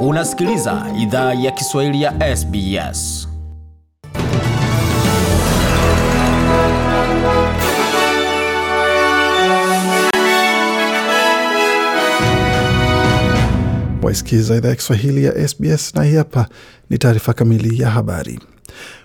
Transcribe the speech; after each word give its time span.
Unasikiliza 0.00 0.86
idhaa 0.98 1.34
ya 1.34 1.50
Kiswahili 1.50 2.02
ya 2.02 2.36
SBS. 2.36 3.28
Waisikiza 14.02 14.56
idhaa 14.56 14.68
ya 14.68 14.74
Kiswahili 14.74 15.24
ya 15.24 15.48
SBS 15.48 15.94
na 15.94 16.04
hii 16.04 16.16
hapa 16.16 16.46
ni 16.90 16.98
taarifa 16.98 17.32
kamili 17.32 17.82
ya 17.82 17.90
habari. 17.90 18.40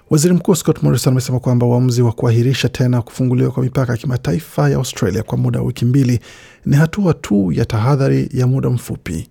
Waziri 0.09 0.33
Mkuu 0.33 0.55
Scott 0.55 0.83
Morrison 0.83 1.13
amesema 1.13 1.39
kwamba 1.39 1.65
uamuzi 1.65 2.01
wa 2.01 2.11
kuahirisha 2.11 2.69
tena 2.69 3.01
kufunguliwa 3.01 3.51
kwa 3.51 3.63
mipaka 3.63 3.91
ya 3.91 3.97
kimataifa 3.97 4.69
ya 4.69 4.75
Australia 4.77 5.23
kwa 5.23 5.37
muda 5.37 5.59
wa 5.59 5.65
wiki 5.65 5.85
mbili 5.85 6.19
ni 6.65 6.75
hatua 6.75 7.13
tu 7.13 7.51
ya 7.51 7.65
tahadhari 7.65 8.29
ya 8.33 8.47
muda 8.47 8.69
mfupi. 8.69 9.27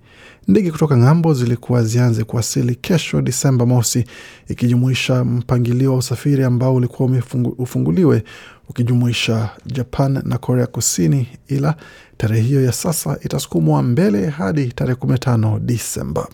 Ndege 0.48 0.70
kutoka 0.70 0.96
ng'ambo 0.96 1.34
zilikuwa 1.34 1.84
zianze 1.84 2.24
kuwasili 2.24 2.74
kesho 2.74 3.22
Disemba 3.22 3.66
mosi, 3.66 4.04
ikijumuisha 4.48 5.24
mpangilio 5.24 5.92
wa 5.92 5.98
usafiri 5.98 6.44
ambao 6.44 6.74
ulikuwa 6.74 7.22
ufunguliwe 7.58 8.24
ukijumuisha 8.68 9.50
Japan 9.66 10.22
na 10.24 10.38
Korea 10.38 10.66
Kusini, 10.66 11.28
ila 11.48 11.74
tarehe 12.16 12.42
hiyo 12.42 12.64
ya 12.64 12.72
sasa 12.72 13.18
itasukumwa 13.24 13.82
mbele 13.82 14.28
hadi 14.28 14.66
tarehe 14.72 14.96
15 15.00 15.58
Disemba. 15.60 16.28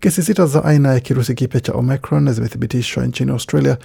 Kesi 0.00 0.22
sita 0.22 0.46
za 0.46 0.64
aina 0.64 0.92
ya 0.94 1.00
kirusi 1.00 1.34
kipya 1.34 1.60
cha 1.60 1.72
Omicron 1.72 2.32
zimethibitishwa 2.32 3.06
nchini 3.06 3.30
Australia, 3.30 3.78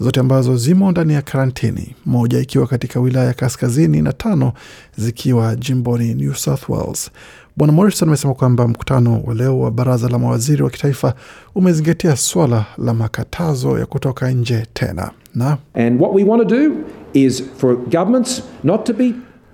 zote 0.00 0.20
ambazo 0.20 0.56
zimo 0.56 0.90
ndani 0.90 1.12
ya 1.14 1.22
karantini, 1.22 1.94
moja 2.06 2.38
ikiwa 2.40 2.66
katika 2.66 3.00
wilaya 3.00 3.26
ya 3.26 3.34
kaskazini 3.34 4.02
na 4.02 4.12
tano 4.12 4.52
zikiwa 4.96 5.56
jimboni 5.56 6.14
New 6.14 6.34
South 6.34 6.68
Wales. 6.68 7.10
Bwana 7.56 7.72
Morrison 7.72 8.08
amesema 8.08 8.34
kwamba 8.34 8.68
mkutano 8.68 9.22
wa 9.24 9.34
leo 9.34 9.60
wa 9.60 9.70
baraza 9.70 10.08
la 10.08 10.18
mawaziri 10.18 10.62
wa 10.62 10.70
kitaifa 10.70 11.14
umezingatia 11.54 12.16
swala 12.16 12.64
la 12.78 12.94
makatazo 12.94 13.78
ya 13.78 13.86
kutoka 13.86 14.30
nje 14.30 14.66
tena. 14.72 15.10
Na 15.34 15.58
And 15.74 16.00
what 16.00 16.14
we 16.14 16.24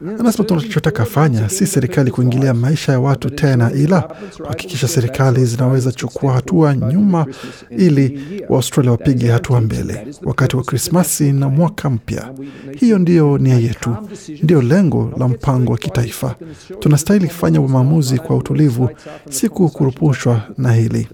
Anasema 0.08 0.44
tunachotaka 0.44 1.04
fanya 1.04 1.48
si 1.48 1.66
serikali 1.66 2.10
kuingilia 2.10 2.54
maisha 2.54 2.92
ya 2.92 3.00
watu 3.00 3.30
tena, 3.30 3.72
ila 3.72 4.08
kuhakikisha 4.42 4.88
serikali 4.88 5.44
zinaweza 5.44 5.92
chukua 5.92 6.32
hatua 6.32 6.76
nyuma 6.76 7.26
ili 7.70 8.20
Waaustralia 8.48 8.90
wapige 8.92 9.30
hatua 9.30 9.60
mbele 9.60 10.06
wakati 10.22 10.56
wa 10.56 10.62
Krismasi 10.62 11.32
na 11.32 11.48
mwaka 11.48 11.90
mpya. 11.90 12.30
Hiyo 12.76 12.98
ndiyo 12.98 13.38
nia 13.38 13.54
yetu, 13.58 13.96
ndiyo 14.42 14.62
lengo 14.62 15.12
la 15.18 15.28
mpango 15.28 15.72
wa 15.72 15.78
kitaifa. 15.78 16.34
Tunastahili 16.78 17.26
kufanya 17.26 17.60
maamuzi 17.60 18.18
kwa 18.18 18.36
utulivu, 18.36 18.90
si 19.30 19.48
kukurupushwa 19.48 20.42
na 20.58 20.72
hili. 20.72 21.08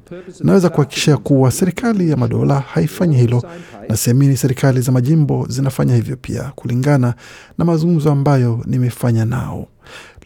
Naweza 0.45 0.69
kuhakikishia 0.69 1.17
kuwa 1.17 1.51
serikali 1.51 2.11
ya 2.11 2.17
madola 2.17 2.61
haifanyi 2.61 3.17
hilo, 3.17 3.43
na 3.89 3.97
siamini 3.97 4.37
serikali 4.37 4.81
za 4.81 4.93
majimbo 4.93 5.47
zinafanya 5.49 5.95
hivyo 5.97 6.17
pia, 6.17 6.53
kulingana 6.55 7.15
na 7.59 7.65
mazungumzo 7.65 8.13
ambayo 8.13 8.61
nimefanya 8.79 9.25
nao. 9.25 9.67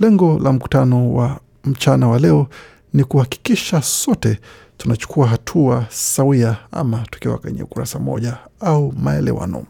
Lengo 0.01 0.39
la 0.39 0.53
mkutano 0.53 1.13
wa 1.15 1.41
mchana 1.65 2.09
wa 2.09 2.19
leo 2.19 2.47
ni 2.93 3.05
kuhakikisha 3.05 3.83
sote 3.83 4.39
tunachukua 4.77 5.27
hatua 5.27 5.87
sawia, 5.91 6.57
ama 6.73 6.99
tukiwa 7.11 7.39
kwenye 7.39 7.63
ukurasa 7.63 7.99
moja 7.99 8.37
au 8.61 8.93
maelewano. 8.93 9.65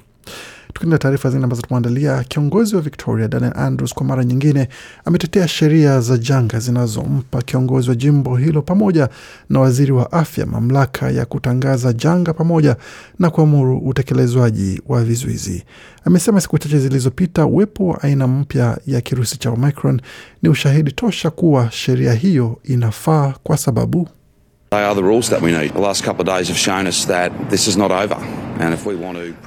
Tukienda 0.73 0.99
taarifa 0.99 1.29
zingine 1.31 1.45
ambazo 1.45 1.63
tumeandalia, 1.63 2.25
kiongozi 2.25 2.77
wa 2.77 2.83
Victoria 2.83 3.29
Daniel 3.29 3.53
Andrews 3.57 3.95
kwa 3.95 4.07
mara 4.07 4.25
nyingine 4.25 4.69
ametetea 5.05 5.49
sheria 5.49 6.01
za 6.01 6.19
janga 6.19 6.59
zinazompa 6.59 7.43
kiongozi 7.43 7.89
wa 7.89 7.95
jimbo 7.95 8.37
hilo 8.37 8.63
pamoja 8.63 9.09
na 9.51 9.61
waziri 9.61 9.93
wa 9.93 10.13
afya 10.13 10.47
mamlaka 10.47 11.11
ya 11.11 11.25
kutangaza 11.27 11.93
janga 11.93 12.33
pamoja 12.35 12.77
na 13.19 13.31
kuamuru 13.31 13.79
utekelezwaji 13.79 14.83
wa 14.89 15.05
vizuizi. 15.05 15.65
Amesema 16.05 16.41
siku 16.41 16.59
chache 16.59 16.79
zilizopita 16.79 17.47
uwepo 17.47 17.87
wa 17.89 18.03
aina 18.03 18.27
mpya 18.27 18.79
ya 18.87 19.01
kirusi 19.01 19.39
cha 19.39 19.51
Omicron 19.51 20.01
ni 20.43 20.49
ushahidi 20.49 20.93
tosha 20.93 21.31
kuwa 21.31 21.71
sheria 21.71 22.13
hiyo 22.15 22.59
inafaa 22.65 23.35
kwa 23.43 23.57
sababu 23.57 24.09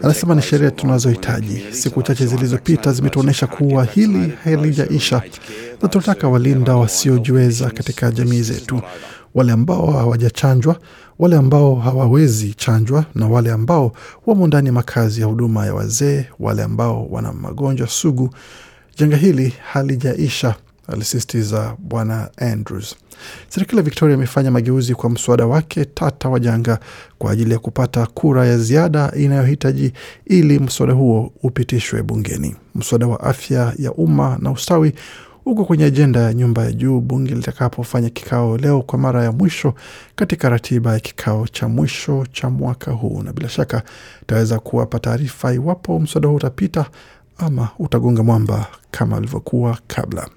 Anasema 0.04 0.36
ni 0.36 0.42
sheria 0.42 0.72
tunazohitaji. 0.72 1.64
Siku 1.72 2.04
chache 2.04 2.26
zilizopita 2.26 2.92
zimetuonyesha 2.94 3.48
kuwa 3.48 3.86
hili 3.86 4.34
halijaisha, 4.44 5.22
na 5.82 5.88
tunataka 5.90 6.28
walinda 6.28 6.76
wasiojiweza 6.76 7.70
katika 7.70 8.12
jamii 8.12 8.42
zetu, 8.42 8.82
wale 9.36 9.52
ambao 9.52 9.92
hawajachanjwa, 9.92 10.76
wale 11.20 11.36
ambao 11.36 11.76
hawawezi 11.76 12.54
chanjwa, 12.54 13.06
na 13.16 13.28
wale 13.28 13.52
ambao 13.52 13.92
wamo 14.26 14.48
ndani 14.48 14.68
ya 14.68 14.74
makazi 14.74 15.22
ya 15.22 15.28
huduma 15.28 15.66
ya 15.66 15.74
wazee, 15.74 16.26
wale 16.40 16.64
ambao 16.64 17.08
wana 17.10 17.34
magonjwa 17.34 17.88
sugu. 17.88 18.30
Janga 18.98 19.18
hili 19.18 19.54
halijaisha, 19.72 20.56
alisisitiza 20.88 21.76
Bwana 21.80 22.30
Andrews. 22.38 22.96
Serikali 23.50 23.78
ya 23.78 23.84
Victoria 23.84 24.16
imefanya 24.16 24.52
mageuzi 24.52 24.96
kwa 24.96 25.10
mswada 25.10 25.46
wake 25.46 25.86
tata 25.86 26.30
wa 26.30 26.40
janga 26.40 26.80
kwa 27.18 27.32
ajili 27.32 27.52
ya 27.54 27.60
kupata 27.60 28.06
kura 28.06 28.46
ya 28.48 28.58
ziada 28.58 29.12
inayohitaji 29.18 29.94
ili 30.26 30.60
mswada 30.60 30.94
huo 30.94 31.32
upitishwe 31.44 32.04
bungeni. 32.04 32.56
Mswada 32.76 33.08
wa 33.08 33.20
afya 33.20 33.74
ya 33.80 33.92
umma 33.94 34.38
na 34.42 34.52
ustawi 34.52 34.94
uko 35.46 35.66
kwenye 35.66 35.84
ajenda 35.86 36.20
ya 36.20 36.34
nyumba 36.34 36.64
ya 36.66 36.72
juu 36.72 37.00
bunge 37.00 37.36
litakapofanya 37.36 38.10
kikao 38.10 38.58
leo 38.58 38.82
kwa 38.82 39.00
mara 39.00 39.24
ya 39.24 39.32
mwisho 39.32 39.74
katika 40.16 40.50
ratiba 40.50 40.94
ya 40.94 41.00
kikao 41.00 41.48
cha 41.48 41.68
mwisho 41.68 42.26
cha 42.32 42.50
mwaka 42.50 42.92
huu, 42.92 43.22
na 43.24 43.34
bila 43.34 43.50
shaka 43.50 43.84
itaweza 44.22 44.60
kuwapa 44.60 45.00
taarifa 45.00 45.54
iwapo 45.54 46.00
mswada 46.00 46.28
huu 46.28 46.36
utapita 46.36 46.86
ama 47.38 47.70
utagonga 47.80 48.24
mwamba 48.24 48.68
kama 48.92 49.18
alivyokuwa 49.18 49.78
kabla. 49.88 50.28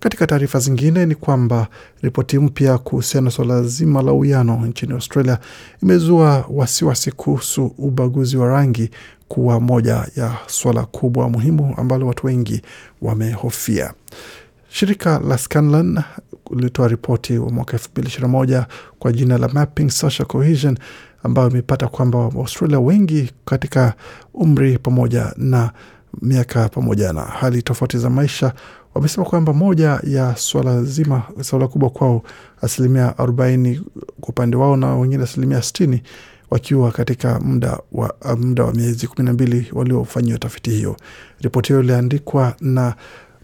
Katika 0.00 0.26
taarifa 0.26 0.58
zingine 0.58 1.06
ni 1.06 1.14
kwamba 1.14 1.66
ripoti 2.02 2.38
mpya 2.38 2.78
kuhusiana 2.78 3.24
na 3.24 3.30
suala 3.30 3.62
zima 3.62 4.02
la 4.02 4.12
uwiano 4.12 4.66
nchini 4.66 4.92
Australia 4.92 5.38
imezua 5.82 6.44
wasiwasi 6.50 7.12
kuhusu 7.12 7.74
ubaguzi 7.78 8.36
wa 8.36 8.48
rangi 8.48 8.90
kuwa 9.28 9.60
moja 9.60 10.06
ya 10.16 10.36
suala 10.46 10.82
kubwa 10.84 11.28
muhimu 11.28 11.74
ambalo 11.76 12.06
watu 12.06 12.26
wengi 12.26 12.62
wamehofia. 13.02 13.92
Shirika 14.68 15.18
la 15.28 15.38
Scanlan 15.38 16.02
lilitoa 16.56 16.88
ripoti 16.88 17.38
wa 17.38 17.50
mwaka 17.50 17.72
elfu 17.72 17.88
mbili 17.92 18.08
ishirini 18.08 18.32
na 18.32 18.38
moja 18.38 18.66
kwa 18.98 19.12
jina 19.12 19.38
la 19.38 19.48
Mapping 19.48 19.90
Social 19.90 20.26
Cohesion 20.28 20.78
ambayo 21.22 21.50
imepata 21.50 21.88
kwamba 21.88 22.18
Waaustralia 22.18 22.80
wengi 22.80 23.30
katika 23.44 23.94
umri 24.34 24.78
pamoja 24.78 25.32
na 25.36 25.70
miaka 26.22 26.68
pamoja 26.68 27.12
na 27.12 27.20
hali 27.22 27.62
tofauti 27.62 27.98
za 27.98 28.10
maisha 28.10 28.52
wamesema 28.94 29.26
kwamba 29.26 29.52
moja 29.52 30.00
ya 30.04 30.36
swala 30.36 30.82
zima 30.84 31.22
swala 31.40 31.68
kubwa 31.68 31.90
kwao 31.90 32.22
asilimia 32.62 33.18
arobaini 33.18 33.82
kwa 34.20 34.28
upande 34.28 34.56
wao 34.56 34.76
na 34.76 34.96
wengine 34.96 35.22
asilimia 35.24 35.62
sitini 35.62 36.02
wakiwa 36.50 36.90
katika 36.92 37.40
muda 37.40 37.78
wa, 37.92 38.14
muda 38.36 38.64
wa 38.64 38.72
miezi 38.74 39.06
kumi 39.06 39.26
na 39.26 39.32
mbili 39.32 39.66
waliofanyiwa 39.72 40.38
tafiti 40.38 40.70
hiyo. 40.70 40.96
Ripoti 41.40 41.68
hiyo 41.68 41.80
iliandikwa 41.82 42.54
na 42.60 42.94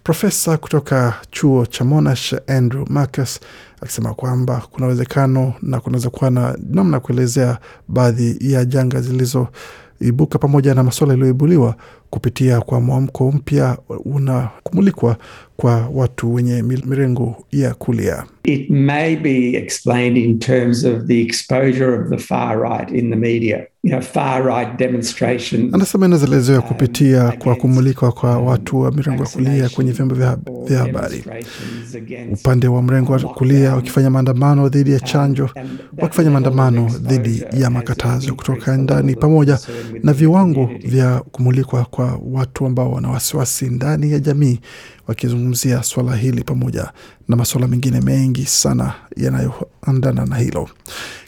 profesa 0.04 0.56
kutoka 0.56 1.14
chuo 1.30 1.66
cha 1.66 1.84
Monash 1.84 2.34
Andrew 2.46 2.84
Marcus 2.88 3.40
akisema 3.80 4.14
kwamba 4.14 4.62
kuna 4.70 4.86
uwezekano 4.86 5.54
na 5.62 5.80
kunaweza 5.80 6.10
kuwa 6.10 6.30
na 6.30 6.58
namna 6.70 7.00
kuelezea 7.00 7.58
baadhi 7.88 8.36
ya 8.52 8.64
janga 8.64 9.00
zilizoibuka 9.00 10.38
pamoja 10.38 10.74
na 10.74 10.82
masuala 10.82 11.12
yaliyoibuliwa 11.12 11.74
kupitia 12.10 12.60
kwa 12.60 12.80
mwamko 12.80 13.32
mpya 13.32 13.78
unakumulikwa 14.04 15.16
kwa 15.56 15.88
watu 15.94 16.34
wenye 16.34 16.62
mirengo 16.62 17.44
ya 17.52 17.74
kulia. 17.74 18.24
It 18.44 18.70
may 18.70 19.16
be 19.16 19.56
explained 19.56 20.16
in 20.16 20.38
terms 20.38 20.84
of 20.84 21.04
the 21.06 21.20
exposure 21.22 21.94
of 22.00 22.08
the 22.10 22.18
far 22.18 22.60
right 22.60 22.90
in 22.90 23.10
the 23.10 23.16
media. 23.16 23.66
You 23.82 23.90
know, 23.90 24.00
far 24.00 24.42
right 24.46 24.78
demonstrations. 24.78 25.74
Anasema 25.74 26.06
inaelezewa 26.06 26.62
kupitia 26.62 27.32
kwa 27.38 27.54
kumulikwa 27.56 28.12
kwa 28.12 28.38
watu 28.38 28.80
wa 28.80 28.92
mirengo 28.92 29.22
ya 29.22 29.28
kulia 29.28 29.68
kwenye 29.68 29.92
vyombo 29.92 30.14
vya, 30.14 30.38
vya 30.66 30.78
habari, 30.78 31.24
upande 32.32 32.68
wa 32.68 32.82
mrengo 32.82 33.12
wa 33.12 33.18
kulia 33.20 33.74
wakifanya 33.74 34.10
maandamano 34.10 34.68
dhidi 34.68 34.92
ya 34.92 35.00
chanjo, 35.00 35.50
wakifanya 35.98 36.30
maandamano 36.30 36.88
dhidi 37.00 37.44
ya 37.60 37.70
makatazo 37.70 38.34
kutoka 38.34 38.76
ndani, 38.76 39.16
pamoja 39.16 39.58
na 40.02 40.12
viwango 40.12 40.70
vya 40.84 41.20
kumulikwa 41.32 41.84
kwa 41.96 42.20
watu 42.32 42.66
ambao 42.66 42.92
wana 42.92 43.08
wasiwasi 43.10 43.64
ndani 43.70 44.12
ya 44.12 44.18
jamii, 44.18 44.60
wakizungumzia 45.06 45.82
swala 45.82 46.16
hili 46.16 46.44
pamoja 46.44 46.92
na 47.28 47.36
masuala 47.36 47.68
mengine 47.68 48.00
mengi 48.00 48.46
sana 48.46 48.94
yanayoandana 49.16 50.26
na 50.26 50.36
hilo. 50.36 50.68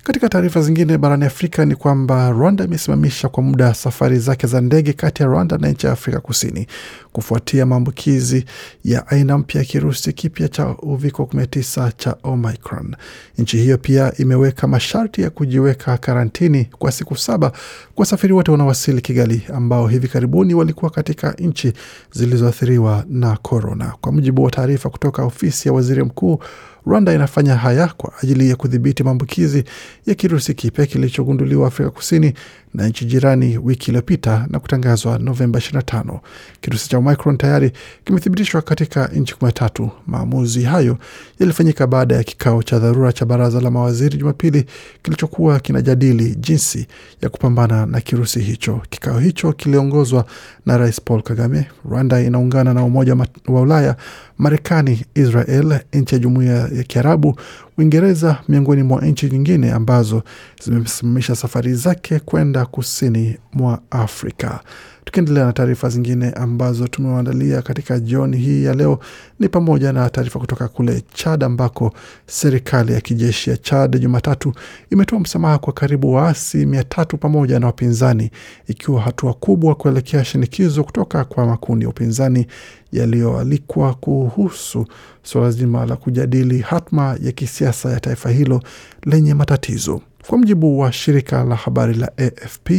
Katika 0.04 0.28
taarifa 0.28 0.62
zingine 0.62 0.98
barani 0.98 1.24
Afrika 1.24 1.64
ni 1.64 1.74
kwamba 1.74 2.30
Rwanda 2.30 2.64
imesimamisha 2.64 3.28
kwa 3.28 3.42
muda 3.42 3.74
safari 3.74 4.18
zake 4.18 4.46
za 4.46 4.60
ndege 4.60 4.92
kati 4.92 5.22
ya 5.22 5.28
Rwanda 5.28 5.58
na 5.58 5.68
nchi 5.68 5.86
ya 5.86 5.92
Afrika 5.92 6.20
Kusini 6.20 6.66
kufuatia 7.12 7.66
maambukizi 7.66 8.44
ya 8.84 9.06
aina 9.08 9.38
mpya 9.38 9.60
ya 9.60 9.64
kirusi 9.66 10.12
kipya 10.12 10.48
cha 10.48 10.66
uviko 10.68 11.22
19 11.22 11.92
cha 11.96 12.16
Omicron. 12.22 12.96
Nchi 13.38 13.56
hiyo 13.56 13.78
pia 13.78 14.12
imeweka 14.18 14.66
masharti 14.66 15.22
ya 15.22 15.30
kujiweka 15.30 15.96
karantini 15.98 16.64
kwa 16.78 16.92
siku 16.92 17.16
saba 17.16 17.50
kwa 17.50 17.58
wasafiri 18.02 18.32
wote 18.32 18.50
wanaowasili 18.50 19.00
Kigali 19.00 19.42
ambao 19.54 19.86
hivi 19.88 20.08
karibuni 20.08 20.54
walikuwa 20.54 20.90
katika 20.90 21.32
nchi 21.32 21.72
zilizoathiriwa 22.12 23.04
na 23.08 23.36
korona. 23.36 23.67
Kwa 24.00 24.12
mujibu 24.12 24.42
wa 24.42 24.50
taarifa 24.50 24.90
kutoka 24.90 25.24
ofisi 25.24 25.68
ya 25.68 25.74
waziri 25.74 26.02
mkuu, 26.04 26.38
Rwanda 26.86 27.12
inafanya 27.14 27.56
haya 27.56 27.86
kwa 27.96 28.12
ajili 28.22 28.50
ya 28.50 28.56
kudhibiti 28.56 29.02
maambukizi 29.02 29.64
ya 30.06 30.14
kirusi 30.14 30.54
kipya 30.54 30.86
kilichogunduliwa 30.86 31.68
Afrika 31.68 31.90
Kusini 31.90 32.32
na 32.74 32.88
nchi 32.88 33.04
jirani 33.04 33.58
wiki 33.58 33.90
iliyopita 33.90 34.46
na 34.50 34.58
kutangazwa 34.60 35.18
Novemba 35.18 35.58
25. 35.58 36.20
Kirusi 36.60 36.88
cha 36.88 36.98
Omicron 36.98 37.36
tayari 37.36 37.72
kimethibitishwa 38.04 38.62
katika 38.62 39.06
nchi 39.06 39.34
kumi 39.34 39.48
na 39.48 39.52
tatu. 39.52 39.90
Maamuzi 40.06 40.62
hayo 40.62 40.98
yalifanyika 41.40 41.86
baada 41.86 42.14
ya 42.16 42.24
kikao 42.24 42.62
cha 42.62 42.78
dharura 42.78 43.12
cha 43.12 43.24
baraza 43.26 43.60
la 43.60 43.70
mawaziri 43.70 44.18
Jumapili 44.18 44.64
kilichokuwa 45.02 45.60
kinajadili 45.60 46.34
jinsi 46.34 46.86
ya 47.22 47.28
kupambana 47.28 47.86
na 47.86 48.00
kirusi 48.00 48.40
hicho. 48.40 48.80
Kikao 48.90 49.18
hicho 49.18 49.52
kiliongozwa 49.52 50.24
na 50.66 50.78
Rais 50.78 51.00
Paul 51.00 51.22
Kagame. 51.22 51.66
Rwanda 51.90 52.20
inaungana 52.20 52.74
na 52.74 52.84
Umoja 52.84 53.16
wa 53.48 53.60
Ulaya, 53.60 53.96
Marekani, 54.38 55.04
Israel, 55.14 55.78
nchi 55.92 56.14
ya 56.14 56.18
Jumuiya 56.18 56.54
ya 56.72 56.82
Kiarabu, 56.82 57.36
Uingereza, 57.78 58.36
miongoni 58.48 58.82
mwa 58.82 59.00
nchi 59.06 59.30
nyingine 59.30 59.72
ambazo 59.72 60.22
zimesimamisha 60.64 61.36
safari 61.36 61.74
zake 61.74 62.18
kwenda 62.20 62.66
kusini 62.66 63.38
mwa 63.52 63.78
Afrika. 63.90 64.60
Tukiendelea 65.08 65.44
na 65.44 65.52
taarifa 65.52 65.88
zingine 65.88 66.30
ambazo 66.30 66.88
tumewaandalia 66.88 67.62
katika 67.62 67.98
jioni 68.00 68.36
hii 68.36 68.64
ya 68.64 68.74
leo 68.74 68.98
ni 69.40 69.48
pamoja 69.48 69.92
na 69.92 70.10
taarifa 70.10 70.38
kutoka 70.38 70.68
kule 70.68 71.02
Chad 71.14 71.44
ambako 71.44 71.92
serikali 72.26 72.92
ya 72.92 73.00
kijeshi 73.00 73.50
ya 73.50 73.56
Chad 73.56 73.98
Jumatatu 74.00 74.52
imetoa 74.90 75.20
msamaha 75.20 75.58
kwa 75.58 75.72
karibu 75.72 76.12
waasi 76.14 76.66
mia 76.66 76.84
tatu 76.84 77.16
pamoja 77.18 77.60
na 77.60 77.66
wapinzani, 77.66 78.30
ikiwa 78.66 79.00
hatua 79.00 79.34
kubwa 79.34 79.74
kuelekea 79.74 80.24
shinikizo 80.24 80.84
kutoka 80.84 81.24
kwa 81.24 81.46
makundi 81.46 81.84
ya 81.84 81.88
upinzani 81.90 82.46
yaliyoalikwa 82.92 83.94
kuhusu 83.94 84.86
suala 85.22 85.50
zima 85.50 85.86
la 85.86 85.96
kujadili 85.96 86.58
hatma 86.60 87.16
ya 87.22 87.32
kisiasa 87.32 87.90
ya 87.90 88.00
taifa 88.00 88.30
hilo 88.30 88.62
lenye 89.06 89.34
matatizo. 89.34 90.00
Kwa 90.28 90.38
mujibu 90.38 90.78
wa 90.78 90.92
shirika 90.92 91.44
la 91.44 91.54
habari 91.56 91.94
la 91.94 92.12
AFP, 92.18 92.70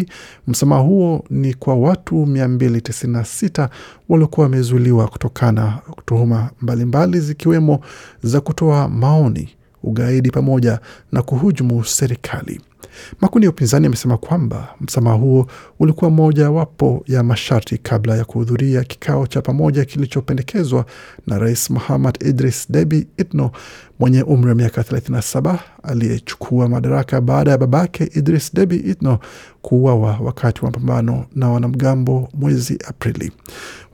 msamaha 0.48 0.82
huo 0.82 1.24
ni 1.30 1.54
kwa 1.54 1.76
watu 1.76 2.16
296 2.26 3.70
waliokuwa 4.10 4.44
wamezuiliwa 4.44 5.08
kutokana 5.08 5.80
tuhuma 6.06 6.50
mbalimbali 6.62 7.20
zikiwemo 7.20 7.80
za 8.24 8.42
kutoa 8.42 8.88
maoni, 8.90 9.50
ugaidi 9.84 10.32
pamoja 10.32 10.80
na 11.12 11.22
kuhujumu 11.22 11.86
serikali. 11.86 12.62
Makundi 13.22 13.46
ya 13.46 13.52
upinzani 13.52 13.84
yamesema 13.86 14.18
kwamba 14.18 14.68
msamaha 14.82 15.16
huo 15.16 15.48
ulikuwa 15.80 16.12
mojawapo 16.12 17.04
ya 17.08 17.24
masharti 17.24 17.78
kabla 17.78 18.18
ya 18.18 18.26
kuhudhuria 18.26 18.84
kikao 18.84 19.28
cha 19.28 19.42
pamoja 19.42 19.86
kilichopendekezwa 19.86 20.86
na 21.28 21.40
Rais 21.40 21.70
Muhammad 21.70 22.18
Idris 22.26 22.72
Deby 22.72 23.08
Itno 23.18 23.52
mwenye 24.00 24.24
umri 24.24 24.50
wa 24.50 24.56
miaka 24.56 24.82
37 24.82 25.58
aliyechukua 25.84 26.70
madaraka 26.70 27.22
baada 27.22 27.52
ya 27.52 27.58
babake 27.58 28.10
Idris 28.16 28.54
Deby 28.54 28.76
Itno 28.76 29.20
kuuawa 29.62 30.18
wakati 30.24 30.60
wa 30.66 30.72
mapambano 30.72 31.26
na 31.36 31.50
wanamgambo 31.50 32.30
mwezi 32.34 32.80
Aprili. 32.88 33.32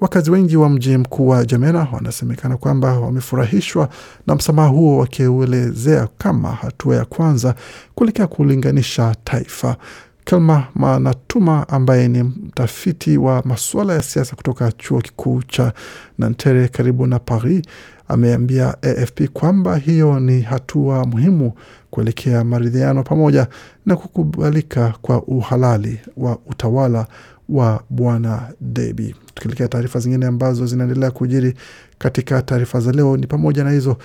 Wakazi 0.02 0.32
wengi 0.32 0.58
wa 0.58 0.70
mji 0.70 0.98
mkuu 0.98 1.28
wa 1.28 1.46
Jamena 1.46 1.88
wanasemekana 1.92 2.58
kwamba 2.58 3.00
wamefurahishwa 3.00 3.90
na 4.28 4.36
msamaha 4.36 4.68
huo, 4.70 4.98
wakiuelezea 4.98 6.08
kama 6.18 6.52
hatua 6.52 6.96
ya 6.96 7.06
kwanza 7.06 7.56
kuelekea 7.96 8.28
kulinganisha 8.28 8.75
taifa. 9.24 9.78
Kelma 10.26 10.68
Manatuma 10.76 11.70
ambaye 11.70 12.08
ni 12.08 12.24
mtafiti 12.24 13.18
wa 13.18 13.42
masuala 13.46 13.94
ya 13.94 14.02
siasa 14.02 14.36
kutoka 14.36 14.72
chuo 14.72 15.02
kikuu 15.02 15.44
cha 15.44 15.74
Nanterre 16.18 16.68
karibu 16.68 17.08
na 17.08 17.20
Paris 17.20 17.62
ameambia 18.08 18.76
AFP 18.84 19.22
kwamba 19.34 19.78
hiyo 19.78 20.20
ni 20.20 20.42
hatua 20.42 21.06
muhimu 21.06 21.54
kuelekea 21.92 22.44
maridhiano 22.44 23.04
pamoja 23.04 23.48
na 23.86 23.96
kukubalika 23.96 24.94
kwa 25.02 25.24
uhalali 25.24 26.00
wa 26.18 26.38
utawala 26.48 27.08
wa 27.50 27.84
Bwana 27.90 28.54
Deby. 28.62 29.16
Tukielekea 29.34 29.68
taarifa 29.68 30.00
zingine 30.00 30.26
ambazo 30.26 30.66
zinaendelea 30.66 31.12
kujiri 31.12 31.54
katika 31.98 32.42
taarifa 32.42 32.80
za 32.80 32.92
leo 32.92 33.18
ni 33.18 33.28
pamoja 33.28 33.64
na 33.64 33.72
hizo, 33.72 33.98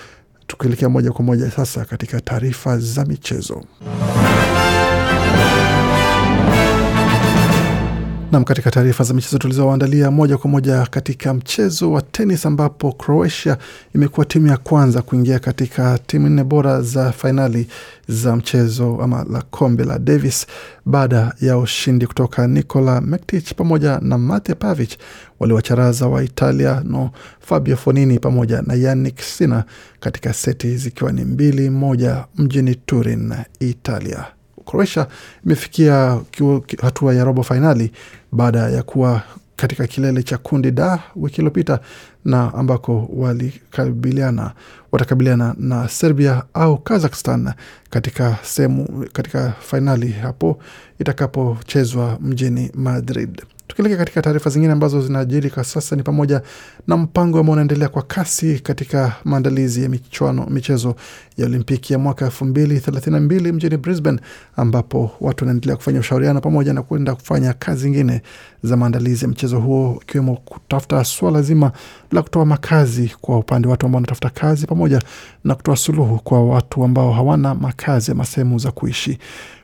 tukielekea 0.46 0.88
moja 0.88 1.12
kwa 1.12 1.24
moja 1.24 1.50
sasa 1.50 1.84
katika 1.84 2.20
taarifa 2.20 2.78
za 2.78 3.04
michezo. 3.04 3.64
Nam, 8.32 8.44
katika 8.44 8.70
taarifa 8.70 9.04
za 9.04 9.14
michezo 9.14 9.38
tulizoandalia 9.38 10.10
moja 10.10 10.38
kwa 10.38 10.50
moja 10.50 10.86
katika 10.86 11.34
mchezo 11.34 11.92
wa 11.92 12.02
tenis, 12.02 12.46
ambapo 12.46 12.92
Croatia 12.92 13.56
imekuwa 13.94 14.26
timu 14.26 14.46
ya 14.46 14.56
kwanza 14.56 15.02
kuingia 15.02 15.38
katika 15.38 15.98
timu 15.98 16.28
nne 16.28 16.44
bora 16.44 16.82
za 16.82 17.12
fainali 17.12 17.66
za 18.08 18.36
mchezo 18.36 18.98
ama 19.02 19.24
la 19.30 19.42
kombe 19.42 19.84
la 19.84 19.98
Davis 19.98 20.46
baada 20.86 21.34
ya 21.40 21.58
ushindi 21.58 22.06
kutoka 22.06 22.46
Nikola 22.46 23.00
Mektic 23.00 23.54
pamoja 23.56 23.98
na 24.02 24.18
Mate 24.18 24.54
Pavic 24.54 24.98
waliwacharaza 25.40 26.06
wa 26.06 26.22
Italia 26.24 26.82
no 26.84 27.10
Fabio 27.40 27.76
Fonini 27.76 28.18
pamoja 28.18 28.62
na 28.62 28.74
Yannick 28.74 29.20
Sinner 29.20 29.64
katika 30.00 30.32
seti 30.32 30.76
zikiwa 30.76 31.12
ni 31.12 31.24
mbili 31.24 31.70
moja 31.70 32.24
mjini 32.36 32.74
Turin, 32.74 33.34
Italia. 33.60 34.24
Croatia 34.70 35.06
imefikia 35.44 36.20
hatua 36.82 37.14
ya 37.14 37.24
robo 37.24 37.42
fainali 37.42 37.92
baada 38.32 38.58
ya 38.58 38.82
kuwa 38.82 39.22
katika 39.56 39.86
kilele 39.86 40.22
cha 40.22 40.38
kundi 40.38 40.70
da 40.70 40.98
wiki 41.16 41.36
iliyopita 41.36 41.80
na 42.24 42.54
ambako 42.54 43.08
walikabiliana 43.16 44.52
watakabiliana 44.92 45.54
na 45.58 45.88
Serbia 45.88 46.42
au 46.54 46.78
Kazakhstan 46.78 47.52
katika 47.90 48.36
sehemu 48.42 49.06
katika 49.12 49.52
fainali 49.60 50.08
hapo 50.12 50.58
itakapochezwa 50.98 52.18
mjini 52.20 52.70
Madrid. 52.74 53.42
Tukielekea 53.70 53.98
katika 53.98 54.22
taarifa 54.22 54.50
zingine 54.50 54.72
ambazo 54.72 55.00
zinajiri 55.02 55.50
kwa 55.50 55.64
sasa 55.64 55.96
ni 55.96 56.02
pamoja 56.02 56.42
na 56.86 56.96
mpango 56.96 57.38
ambao 57.38 57.52
unaendelea 57.52 57.88
kwa 57.88 58.02
kasi 58.02 58.58
katika 58.60 59.12
maandalizi 59.24 59.82
ya 59.82 59.88
michuano 59.88 60.46
michezo 60.46 60.94
ya 61.36 61.46
Olimpiki 61.46 61.92
ya 61.92 61.98
mwaka 61.98 62.24
elfu 62.24 62.44
mbili 62.44 62.80
thelathini 62.80 63.14
na 63.16 63.20
mbili 63.22 63.52
mjini 63.52 63.76
Brisbane, 63.76 64.20
ambapo 64.56 65.10
watu 65.20 65.44
wanaendelea 65.44 65.76
kufanya 65.76 66.00
ushauriano 66.00 66.40
pamoja 66.40 66.72
na 66.72 66.82
kuenda 66.82 67.14
kufanya 67.14 67.52
kazi 67.52 67.80
zingine 67.82 68.22
za 68.62 68.76
maandalizi 68.76 69.24
ya 69.24 69.30
mchezo 69.30 69.60
huo, 69.60 69.98
ikiwemo 70.02 70.36
kutafuta 70.36 71.04
suala 71.04 71.42
zima 71.42 71.72
la 72.12 72.22
kutoa 72.22 72.46
makazi 72.46 73.12
kwa 73.20 73.38
upande 73.38 73.68
wa 73.68 73.70
watu 73.70 73.86
ambao 73.86 73.96
wanatafuta 73.96 74.30
kazi 74.30 74.66
pamoja 74.66 75.02
na 75.44 75.54
kutoa 75.54 75.76
suluhu 75.76 76.18
kwa 76.24 76.44
watu 76.46 76.84
ambao 76.84 77.12
hawana 77.12 77.54
makazi 77.54 78.10
ama 78.12 78.24
sehemu 78.24 78.58
za 78.58 78.70
kuishi. 78.70 79.18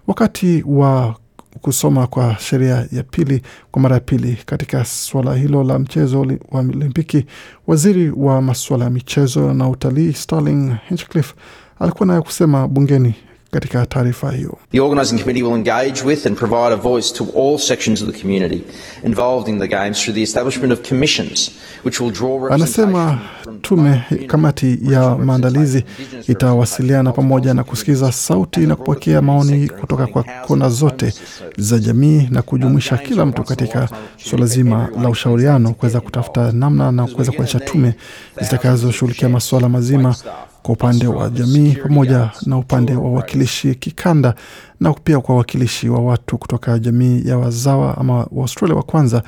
Wakati 0.06 0.64
wa 0.66 1.16
kusoma 1.60 2.06
kwa 2.06 2.36
sheria 2.38 2.86
ya 2.92 3.02
pili 3.02 3.42
kwa 3.70 3.82
mara 3.82 3.94
ya 3.94 4.00
pili 4.00 4.38
katika 4.46 4.84
suala 4.84 5.34
hilo 5.34 5.62
la 5.64 5.78
mchezo 5.78 6.20
wa 6.50 6.60
Olimpiki. 6.60 7.26
Waziri 7.66 8.10
wa 8.10 8.42
masuala 8.42 8.84
ya 8.84 8.90
michezo 8.90 9.54
na 9.54 9.68
utalii 9.68 10.12
Starling 10.12 10.74
Hinchcliffe 10.88 11.34
alikuwa 11.80 12.06
nayo 12.06 12.22
kusema 12.22 12.68
bungeni 12.68 13.14
katika 13.60 13.86
taarifa 13.86 14.32
hiyo. 14.32 14.58
The 14.72 14.80
organising 14.80 15.18
committee 15.18 15.42
will 15.42 15.54
engage 15.56 16.02
with 16.04 16.26
and 16.26 16.36
provide 16.36 16.72
a 16.72 16.76
voice 16.76 17.14
to 17.14 17.24
all 17.38 17.58
sections 17.58 18.02
of 18.02 18.10
the 18.12 18.20
community 18.20 18.60
involved 19.04 19.48
in 19.48 19.58
the 19.60 19.68
games 19.68 19.98
through 20.02 20.14
the 20.14 20.22
establishment 20.22 20.72
of 20.72 20.88
commissions 20.88 21.50
which 21.84 22.00
will 22.00 22.12
draw 22.12 22.52
Anasema 22.52 23.18
tume 23.62 24.02
kamati 24.26 24.78
ya 24.82 25.16
maandalizi 25.16 25.84
itawasiliana 26.28 27.12
pamoja 27.12 27.54
na 27.54 27.64
kusikiza 27.64 28.12
sauti 28.12 28.60
na 28.60 28.76
kupokea 28.76 29.22
maoni 29.22 29.68
kutoka 29.68 30.06
kwa 30.06 30.22
kona 30.46 30.68
zote 30.68 31.12
za 31.58 31.78
jamii 31.78 32.28
na 32.30 32.42
kujumuisha 32.42 32.96
kila 32.96 33.26
mtu 33.26 33.44
katika 33.44 33.88
suala 34.16 34.46
zima 34.46 34.88
la 35.02 35.08
ushauriano, 35.08 35.72
kuweza 35.74 36.00
kutafuta 36.00 36.52
namna 36.52 36.92
na 36.92 37.06
kuweza 37.06 37.32
kuonyesha 37.32 37.60
tume 37.60 37.94
zitakazoshughulikia 38.40 39.28
masuala 39.28 39.68
mazima 39.68 40.16
kwa 40.66 40.72
upande 40.74 41.06
wa 41.06 41.30
jamii 41.30 41.72
pamoja 41.72 42.30
na 42.46 42.58
upande 42.58 42.94
wa 42.94 43.10
wakilishi 43.12 43.74
kikanda 43.74 44.34
na 44.80 44.92
pia 44.92 45.20
kwa 45.20 45.36
wakilishi 45.36 45.88
wa 45.88 45.98
watu 46.00 46.38
kutoka 46.38 46.78
jamii 46.78 47.22
ya 47.28 47.38
wazawa 47.38 47.98
ama 47.98 48.14
Waaustralia 48.32 48.76
wa 48.76 48.82
kwanza 48.82 49.22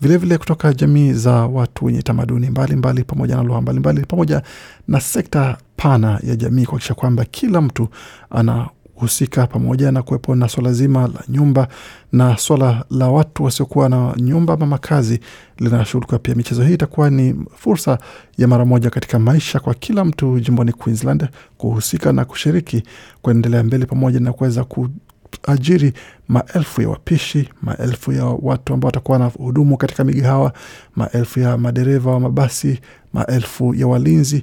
vilevile 0.00 0.18
vile 0.18 0.38
kutoka 0.38 0.72
jamii 0.72 1.12
za 1.12 1.32
watu 1.32 1.84
wenye 1.84 2.02
tamaduni 2.02 2.50
mbalimbali 2.50 3.04
pamoja 3.04 3.36
na 3.36 3.42
lugha 3.42 3.60
mbalimbali 3.60 4.00
pamoja 4.06 4.42
na 4.88 5.00
sekta 5.00 5.56
pana 5.76 6.20
ya 6.22 6.36
jamii 6.36 6.64
kuhakikisha 6.64 6.94
kwamba 6.94 7.24
kila 7.24 7.60
mtu 7.60 7.88
ana 8.30 8.68
husika 9.00 9.46
pamoja 9.46 9.92
na 9.92 10.02
kuwepo 10.02 10.34
na 10.34 10.48
swala 10.48 10.72
zima 10.72 11.00
la 11.00 11.20
nyumba 11.28 11.68
na 12.12 12.36
swala 12.36 12.84
la 12.90 13.08
watu 13.08 13.44
wasiokuwa 13.44 13.88
na 13.88 14.14
nyumba 14.16 14.54
ama 14.54 14.66
makazi 14.66 15.20
linashughulikiwa 15.58 16.18
pia. 16.18 16.34
Michezo 16.34 16.62
hii 16.62 16.74
itakuwa 16.74 17.10
ni 17.10 17.34
fursa 17.56 17.98
ya 18.38 18.48
mara 18.48 18.64
moja 18.64 18.90
katika 18.90 19.18
maisha 19.18 19.60
kwa 19.60 19.74
kila 19.74 20.04
mtu 20.04 20.40
jimboni 20.40 20.72
Queensland 20.72 21.28
kuhusika 21.58 22.12
na 22.12 22.24
kushiriki 22.24 22.82
kuendelea 23.22 23.62
mbele 23.64 23.86
pamoja 23.86 24.20
na 24.20 24.32
kuweza 24.32 24.64
kuajiri 24.64 25.92
maelfu 26.28 26.82
ya 26.82 26.88
wapishi, 26.88 27.48
maelfu 27.62 28.12
ya 28.12 28.24
watu 28.24 28.74
ambao 28.74 28.88
watakuwa 28.88 29.18
na 29.18 29.26
hudumu 29.26 29.76
katika 29.76 30.04
migahawa, 30.04 30.52
maelfu 30.96 31.40
ya 31.40 31.58
madereva 31.58 32.10
wa 32.10 32.20
mabasi, 32.20 32.80
maelfu 33.12 33.74
ya 33.74 33.86
walinzi 33.86 34.42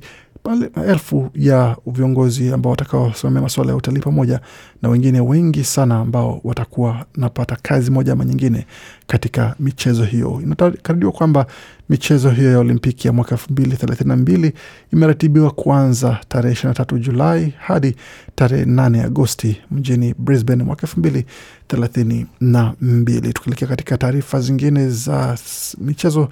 maelfu 0.55 1.29
ya 1.35 1.77
viongozi 1.87 2.53
ambao 2.53 2.71
watakaosimamia 2.71 3.41
masuala 3.41 3.71
ya 3.71 3.77
utalii 3.77 3.99
pamoja 3.99 4.39
na 4.81 4.89
wengine 4.89 5.19
wengi 5.21 5.63
sana 5.63 5.97
ambao 5.99 6.41
watakuwa 6.43 7.05
napata 7.15 7.57
kazi 7.61 7.91
moja 7.91 8.13
ama 8.13 8.25
nyingine 8.25 8.65
katika 9.07 9.55
michezo 9.59 10.03
hiyo. 10.03 10.39
Inakadiriwa 10.43 11.11
kwamba 11.11 11.45
michezo 11.89 12.29
hiyo 12.29 12.51
ya 12.51 12.59
Olimpiki 12.59 13.07
ya 13.07 13.13
mwaka 13.13 13.31
elfu 13.31 13.51
mbili 13.51 13.77
thelathini 13.77 14.07
na 14.07 14.15
mbili 14.17 14.53
imeratibiwa 14.93 15.51
kuanza 15.51 16.17
tarehe 16.27 16.53
ishirini 16.53 16.69
na 16.69 16.75
tatu 16.75 16.99
Julai 16.99 17.53
hadi 17.59 17.95
tarehe 18.35 18.65
nane 18.65 19.03
Agosti 19.03 19.61
mjini 19.71 20.13
Brisbane 20.17 20.63
mwaka 20.63 20.81
elfu 20.81 20.99
mbili 20.99 21.25
thelathini 21.67 22.25
na 22.41 22.73
mbili. 22.81 23.33
Tukielekea 23.33 23.67
katika 23.67 23.97
taarifa 23.97 24.39
zingine 24.41 24.89
za 24.89 25.37
michezo 25.77 26.29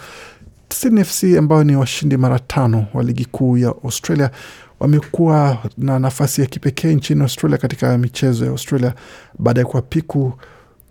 Sydney 0.69 1.03
FC 1.03 1.23
ambao 1.37 1.63
ni 1.63 1.75
washindi 1.75 2.17
mara 2.17 2.39
tano 2.39 2.85
wa 2.93 3.03
ligi 3.03 3.25
kuu 3.25 3.57
ya 3.57 3.67
Australia 3.69 4.31
wamekuwa 4.79 5.57
na 5.77 5.99
nafasi 5.99 6.41
ya 6.41 6.47
kipekee 6.47 6.93
nchini 6.95 7.21
Australia 7.21 7.57
katika 7.57 7.97
michezo 7.97 8.45
ya 8.45 8.51
Australia 8.51 8.93
baada 9.39 9.59
ya 9.61 9.65
kuwapiku 9.65 10.33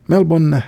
Melbourne, 0.09 0.63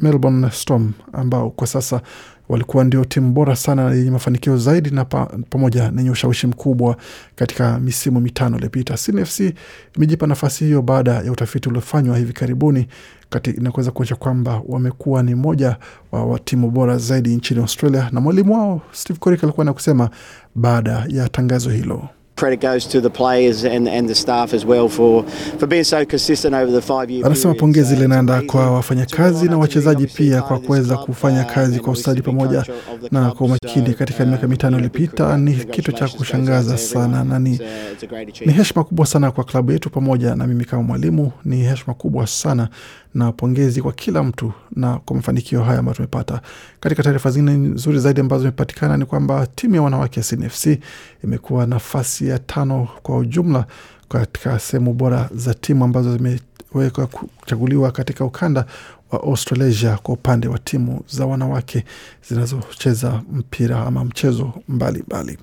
Melbourne 0.00 0.50
Storm 0.50 0.92
ambao 1.12 1.50
kwa 1.50 1.66
sasa 1.66 2.00
walikuwa 2.50 2.84
ndio 2.84 3.04
timu 3.04 3.32
bora 3.32 3.56
sana 3.56 3.94
yenye 3.94 4.10
mafanikio 4.10 4.56
zaidi 4.56 4.90
na 4.90 5.04
pa, 5.04 5.26
pamoja 5.50 5.90
na 5.90 6.00
yenye 6.00 6.10
ushawishi 6.10 6.46
mkubwa 6.46 6.96
katika 7.36 7.80
misimu 7.80 8.20
mitano 8.20 8.56
iliyopita. 8.56 8.96
Sydney 8.96 9.24
FC 9.24 9.54
imejipa 9.96 10.26
nafasi 10.26 10.64
hiyo 10.64 10.82
baada 10.82 11.12
ya 11.12 11.32
utafiti 11.32 11.68
uliofanywa 11.68 12.18
hivi 12.18 12.32
karibuni 12.32 12.86
na 13.58 13.70
kuweza 13.70 13.90
kuonyesha 13.90 14.16
kwamba 14.16 14.62
wamekuwa 14.68 15.22
ni 15.22 15.34
moja 15.34 15.76
wa, 16.12 16.24
wa 16.26 16.38
timu 16.38 16.70
bora 16.70 16.98
zaidi 16.98 17.36
nchini 17.36 17.60
Australia, 17.60 18.10
na 18.12 18.20
mwalimu 18.20 18.54
wao 18.54 18.82
Steve 18.92 19.18
Coric 19.18 19.44
alikuwa 19.44 19.64
na 19.64 19.72
kusema 19.72 20.10
baada 20.54 21.04
ya 21.08 21.28
tangazo 21.28 21.70
hilo. 21.70 22.08
Anasema 27.26 27.54
pongezi 27.54 27.96
linaenda 27.96 28.42
kwa 28.42 28.70
wafanyakazi 28.70 29.48
na 29.48 29.58
wachezaji 29.58 30.06
pia 30.06 30.42
kwa 30.42 30.58
kuweza 30.58 30.96
kufanya 30.96 31.44
kazi 31.44 31.80
kwa 31.80 31.92
ustadi 31.92 32.22
pamoja 32.22 32.64
na 33.10 33.30
kwa 33.30 33.46
umakini 33.46 33.94
katika 33.94 34.24
miaka 34.26 34.48
mitano 34.48 34.76
iliyopita. 34.76 35.36
Ni 35.38 35.54
kitu 35.54 35.92
cha 35.92 36.08
kushangaza 36.08 36.78
sana 36.78 37.24
na 37.24 37.38
ni, 37.38 37.60
ni 38.46 38.52
heshima 38.52 38.84
kubwa 38.84 39.06
sana 39.06 39.30
kwa 39.30 39.44
klabu 39.44 39.72
yetu 39.72 39.90
pamoja 39.90 40.34
na 40.34 40.46
mimi 40.46 40.64
kama 40.64 40.82
mwalimu. 40.82 41.32
Ni 41.44 41.56
heshima 41.56 41.94
kubwa 41.94 42.26
sana 42.26 42.68
na 43.14 43.32
pongezi 43.32 43.82
kwa 43.82 43.92
kila 43.92 44.22
mtu 44.22 44.52
na 44.76 44.98
kwa 44.98 45.16
mafanikio 45.16 45.62
haya 45.62 45.78
ambayo 45.78 45.94
tumepata. 45.96 46.40
Katika 46.80 47.02
taarifa 47.02 47.30
zingine 47.30 47.52
nzuri 47.56 47.98
zaidi 47.98 48.20
ambazo 48.20 48.40
zimepatikana 48.42 48.96
ni 48.96 49.04
kwamba 49.04 49.46
timu 49.46 49.74
ya 49.74 49.82
wanawake 49.82 50.20
ya 50.20 50.24
Sydney 50.24 50.48
FC 50.48 50.78
imekuwa 51.24 51.66
nafasi 51.66 52.28
ya 52.28 52.38
tano 52.38 52.88
kwa 53.02 53.16
ujumla 53.18 53.66
katika 54.08 54.58
sehemu 54.58 54.92
bora 54.94 55.28
za 55.34 55.54
timu 55.54 55.84
ambazo 55.84 56.16
zimewekwa 56.16 57.06
kuchaguliwa 57.06 57.92
katika 57.92 58.24
ukanda 58.24 58.66
wa 59.10 59.22
Australasia 59.22 59.96
kwa 60.02 60.14
upande 60.14 60.48
wa 60.48 60.58
timu 60.58 61.00
za 61.08 61.26
wanawake 61.26 61.84
zinazocheza 62.28 63.22
mpira 63.32 63.86
ama 63.86 64.04
mchezo 64.04 64.52
mbalimbali. 64.68 65.38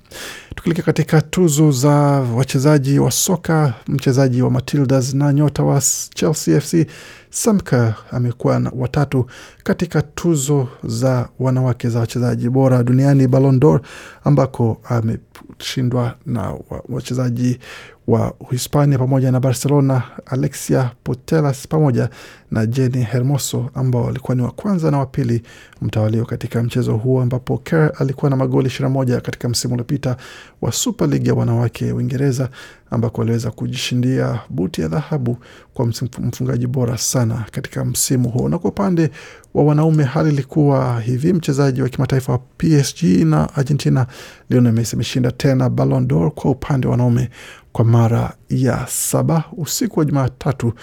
Tukilekea 0.55 0.83
katika 0.83 1.21
tuzo 1.21 1.71
za 1.71 1.89
wachezaji 2.35 2.99
wa 2.99 3.11
soka, 3.11 3.73
mchezaji 3.87 4.41
wa 4.41 4.51
Matildas 4.51 5.13
na 5.13 5.33
nyota 5.33 5.63
wa 5.63 5.81
Chelsea 6.13 6.61
FC 6.61 6.87
Samka 7.29 7.95
amekuwa 8.11 8.61
watatu 8.75 9.25
katika 9.63 10.01
tuzo 10.01 10.67
za 10.83 11.29
wanawake 11.39 11.89
za 11.89 11.99
wachezaji 11.99 12.49
bora 12.49 12.83
duniani 12.83 13.27
Ballon 13.27 13.59
d'Or, 13.59 13.81
ambako 14.23 14.81
ameshindwa 14.89 16.15
na 16.25 16.53
wachezaji 16.89 17.59
wa 18.07 18.33
Hispania 18.51 18.97
pamoja 18.97 19.31
na 19.31 19.39
Barcelona 19.39 20.03
Alexia 20.25 20.91
Putellas 21.03 21.67
pamoja 21.67 22.09
na 22.51 22.65
Jenny 22.65 23.03
Hermoso 23.03 23.69
ambao 23.73 24.03
walikuwa 24.03 24.35
ni 24.35 24.41
wa 24.41 24.51
kwanza 24.51 24.91
na 24.91 24.97
wa 24.99 25.05
pili 25.05 25.41
mtawalio 25.81 26.25
katika 26.25 26.63
mchezo 26.63 26.93
huo, 26.97 27.21
ambapo 27.21 27.57
Kerr 27.57 27.91
alikuwa 27.99 28.29
na 28.31 28.35
magoli 28.37 28.69
21 28.69 29.21
katika 29.21 29.49
msimu 29.49 29.73
uliopita 29.73 30.17
wa 30.61 30.71
Super 30.71 31.09
League 31.09 31.27
ya 31.27 31.33
wanawake 31.35 31.91
Uingereza, 31.91 32.49
ambako 32.91 33.21
waliweza 33.21 33.51
kujishindia 33.51 34.39
buti 34.49 34.81
ya 34.81 34.87
dhahabu 34.87 35.37
kwa 35.77 35.85
mfungaji 36.19 36.67
bora 36.67 36.97
sana 36.97 37.45
katika 37.51 37.85
msimu 37.85 38.29
huo. 38.29 38.49
Na 38.49 38.57
kwa 38.59 38.69
upande 38.69 39.09
wa 39.53 39.63
wanaume 39.63 40.03
hali 40.03 40.29
ilikuwa 40.29 41.01
hivi: 41.01 41.33
mchezaji 41.33 41.81
wa 41.81 41.89
kimataifa 41.89 42.31
wa 42.31 42.37
PSG 42.37 43.03
na 43.03 43.55
Argentina 43.55 44.07
Lionel 44.49 44.73
Messi 44.73 44.95
ameshinda 44.95 45.31
tena 45.31 45.69
Ballon 45.69 46.07
d'Or 46.07 46.31
kwa 46.31 46.51
upande 46.51 46.87
wa 46.87 46.91
wanaume 46.91 47.29
kwa 47.71 47.85
mara 47.85 48.33
ya 48.49 48.87
saba 48.89 49.43
usiku 49.57 49.99
wa 49.99 50.05
Jumatatu 50.05 50.73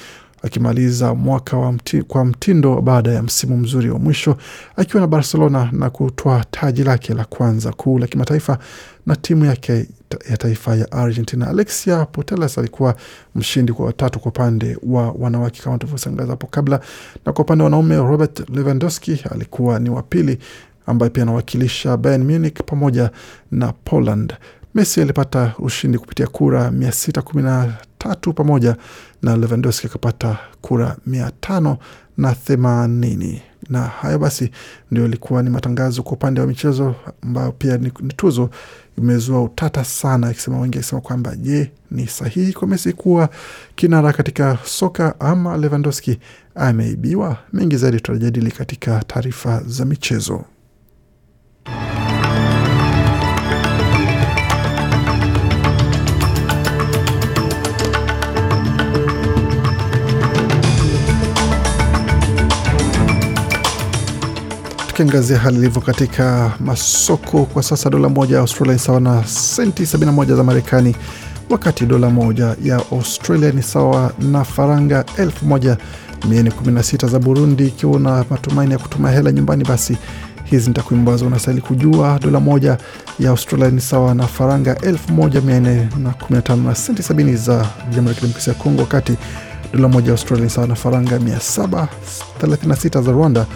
akimaliza 0.44 1.14
mwaka 1.14 1.56
wa 1.56 1.72
mti, 1.72 2.02
kwa 2.02 2.24
mtindo 2.24 2.80
baada 2.80 3.10
ya 3.12 3.22
msimu 3.22 3.56
mzuri 3.56 3.90
wa 3.90 3.98
mwisho 3.98 4.36
akiwa 4.76 5.00
na 5.00 5.06
Barcelona 5.06 5.68
na 5.72 5.90
kutoa 5.90 6.44
taji 6.50 6.84
lake 6.84 7.14
la 7.14 7.24
kwanza 7.24 7.72
kuu 7.72 7.98
la 7.98 8.06
kimataifa 8.06 8.58
na 9.06 9.16
timu 9.16 9.44
yake 9.44 9.86
ya 10.30 10.36
taifa 10.36 10.76
ya 10.76 10.92
Argentina. 10.92 11.48
Alexia 11.48 12.04
Putellas 12.06 12.58
alikuwa 12.58 12.94
mshindi 13.34 13.72
kwa 13.72 13.86
watatu 13.86 14.18
kwa 14.20 14.28
upande 14.28 14.78
wa 14.82 15.10
wanawake 15.10 15.62
kama 15.62 15.78
tulivyotangaza 15.78 16.30
hapo 16.30 16.46
kabla, 16.46 16.80
na 17.26 17.32
kwa 17.32 17.44
upande 17.44 17.62
wa 17.62 17.66
wanaume 17.66 17.96
Robert 17.96 18.50
Lewandowski 18.50 19.20
alikuwa 19.30 19.78
ni 19.78 19.90
wa 19.90 20.02
pili 20.02 20.38
ambaye 20.86 21.10
pia 21.10 21.22
anawakilisha 21.22 21.96
Bayern 21.96 22.24
Munich 22.24 22.62
pamoja 22.66 23.10
na 23.50 23.72
Poland. 23.72 24.34
Messi 24.74 25.00
alipata 25.02 25.54
ushindi 25.58 25.98
kupitia 25.98 26.26
kura 26.26 26.70
mia 26.70 26.92
sita 26.92 27.22
kumi 27.22 27.42
na 27.42 27.72
tatu 28.04 28.32
pamoja 28.32 28.76
na 29.23 29.37
Lewandowski 29.37 29.87
akapata 29.87 30.38
kura 30.61 30.96
mia 31.06 31.32
tano 31.40 31.78
na 32.16 32.34
themanini 32.34 33.42
na 33.70 33.80
hayo 33.82 34.18
basi 34.18 34.50
ndio 34.90 35.04
ilikuwa 35.04 35.42
ni 35.42 35.50
matangazo 35.50 36.02
kwa 36.02 36.12
upande 36.12 36.40
wa 36.40 36.46
michezo 36.46 36.94
ambayo 37.23 37.52
pia 37.52 37.78
ni, 37.78 37.90
tuzo 37.90 38.50
imezua 38.99 39.42
utata 39.42 39.84
sana, 39.84 40.28
akisema 40.28 40.61
wengi 40.61 40.78
akisema 40.78 41.00
kwamba 41.00 41.37
je, 41.37 41.70
ni 41.90 42.06
sahihi 42.06 42.52
kwa 42.52 42.68
Messi 42.68 42.92
kuwa 42.92 43.28
kinara 43.75 44.12
katika 44.12 44.58
soka 44.64 45.20
ama 45.20 45.56
Lewandowski 45.56 46.18
ameibiwa? 46.54 47.37
Mengi 47.52 47.76
zaidi 47.76 47.96
tutajadili 48.00 48.50
katika 48.50 49.04
taarifa 49.06 49.62
za 49.66 49.84
michezo. 49.84 50.44
Tukiangazia 64.94 65.38
hali 65.38 65.56
ilivyo 65.56 65.80
katika 65.80 66.52
masoko 66.60 67.44
kwa 67.44 67.62
sasa, 67.62 67.90
dola 67.90 68.08
moja 68.08 68.34
ya 68.36 68.40
Australia 68.40 68.72
ni 68.74 68.78
sawa 68.78 69.00
na 69.00 69.24
senti 69.26 69.82
71 69.82 70.36
za 70.36 70.44
Marekani, 70.44 70.96
wakati 71.50 71.86
dola 71.86 72.10
moja 72.10 72.56
ya 72.64 72.76
Australia 72.92 73.50
ni 73.52 73.62
sawa 73.62 74.12
na 74.18 74.44
faranga 74.44 75.02
1416 75.02 77.08
za 77.08 77.18
Burundi. 77.18 77.66
Ikiwa 77.66 77.92
una 77.92 78.24
matumaini 78.30 78.72
ya 78.72 78.78
kutuma 78.78 79.10
hela 79.10 79.32
nyumbani, 79.32 79.64
basi 79.64 79.96
hizi 80.44 80.68
ni 80.68 80.74
takwimu 80.74 81.00
ambazo 81.02 81.26
unastahili 81.26 81.62
kujua. 81.62 82.18
Dola 82.22 82.40
moja 82.40 82.78
ya 83.20 83.30
Australia 83.30 83.70
ni 83.70 83.80
sawa 83.80 84.14
na 84.14 84.26
faranga 84.26 84.72
1415 84.74 86.56
na 86.64 86.74
senti 86.74 87.02
70 87.02 87.36
za 87.36 87.66
Jamhuri 87.90 88.08
ya 88.08 88.14
Kidemokrasia 88.14 88.52
ya 88.52 88.58
Kongo, 88.58 88.80
wakati 88.80 89.16
dola 89.72 89.88
moja 89.88 90.06
ya 90.06 90.12
Australia 90.12 90.44
ni 90.44 90.50
sawa 90.50 90.66
na 90.66 90.74
faranga 90.74 91.18
736 91.18 93.02
za 93.02 93.12
Rwanda 93.12 93.46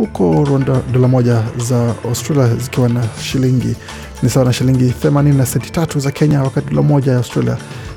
huko 0.00 0.44
Rwanda 0.44 0.80
dola 0.92 1.08
moja 1.08 1.42
za 1.58 1.94
Australia 2.04 2.56
zikiwa 2.56 2.88
na 2.88 3.04
shilingi 3.22 3.74
ni 4.22 4.30
sawa 4.30 4.46
na 4.46 4.52
shilingi 4.52 4.94
80 5.04 5.34
na 5.36 5.46
senti 5.46 5.72
tatu 5.72 6.00
za 6.00 6.10
Kenya, 6.10 6.42
wakati 6.42 6.70
dola 6.70 6.82
moja 6.82 7.12
ya 7.12 7.18
Australia 7.18 7.56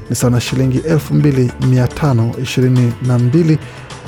ni 0.10 0.15
sawa 0.15 0.31
na 0.31 0.41
shilingi 0.41 0.79
2522 0.79 3.57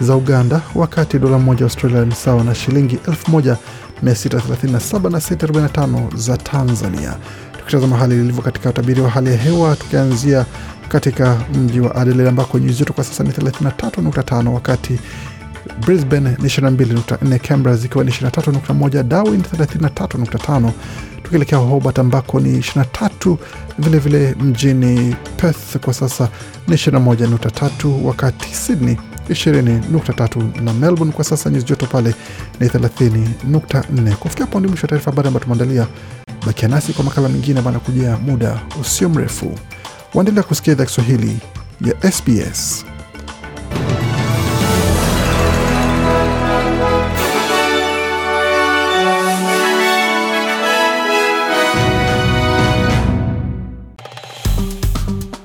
za 0.02 0.16
Uganda, 0.16 0.62
wakati 0.75 1.20
dola 1.20 1.40
moja 1.40 1.60
ya 1.60 1.66
Australia 1.66 2.06
ni 2.06 2.16
sawa 2.16 2.44
na 2.44 2.56
shilingi 2.56 2.96
1637 2.96 5.10
na 5.12 5.22
senti 5.22 5.46
45 5.46 6.18
za 6.18 6.38
Tanzania. 6.38 7.16
Tukitazama 7.60 7.98
hali 7.98 8.16
ilivyo 8.16 8.42
katika 8.44 8.70
utabiri 8.70 9.02
wa 9.02 9.10
hali 9.10 9.30
ya 9.32 9.38
hewa, 9.38 9.75
tukianzia 9.75 10.46
katika 10.90 11.38
mji 11.54 11.80
wa 11.80 11.96
Adelaide 11.96 12.30
ambako 12.30 12.60
nyuzi 12.60 12.80
joto 12.80 12.94
kwa 12.94 13.04
sasa 13.04 13.24
ni 13.24 13.30
33.5 13.30 14.48
wakati 14.50 15.00
Brisbane 15.86 16.29
ni 16.29 16.48
22.4, 16.48 17.39
Canberra 17.39 17.77
zikiwa 17.77 18.03
ni 18.03 18.12
23.1, 18.12 19.03
Darwin 19.03 19.41
33.5, 19.41 20.72
tukielekea 21.24 21.57
Hobart 21.57 22.00
ambako 22.00 22.39
ni 22.39 22.60
23, 22.60 23.38
vilevile 23.79 24.19
vile 24.34 24.43
mjini 24.45 25.15
Perth 25.38 25.77
kwa 25.77 25.93
sasa 25.93 26.29
ni 26.67 26.75
21.3, 26.75 28.03
wakati 28.03 28.55
Sydney 28.55 28.98
20.3 29.29 30.62
na 30.63 30.74
Melbourne 30.74 31.13
kwa 31.13 31.24
sasa 31.24 31.50
nyuzi 31.50 31.65
joto 31.65 31.86
pale 31.86 32.15
ni 32.60 32.67
30.4. 32.67 34.15
Kufikia 34.15 34.45
hapo 34.45 34.60
ndio 34.60 34.69
mwisho 34.69 34.84
wa 34.84 34.89
taarifa 34.89 35.12
habari 35.12 35.27
ambayo 35.27 35.43
tumeandalia. 35.43 35.88
Bakia 36.45 36.67
nasi 36.67 36.93
kwa 36.93 37.03
makala 37.05 37.29
mengine 37.29 37.60
ambayo 37.60 37.77
anakujia 37.77 38.17
muda 38.17 38.62
usio 38.81 39.10
mrefu. 39.10 39.60
Waendelea 40.13 40.43
kusikia 40.43 40.74
idhaa 40.74 40.86
Kiswahili 40.86 41.38
ya 41.81 42.12
SBS. 42.12 42.86